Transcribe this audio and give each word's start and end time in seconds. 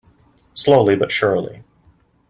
Slowly 0.55 0.95
but 0.95 1.11
surely. 1.11 1.61